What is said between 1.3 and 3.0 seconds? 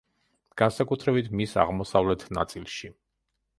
მის აღმოსავლეთ ნაწილში.